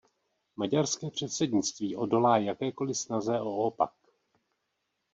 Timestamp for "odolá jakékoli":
1.95-2.95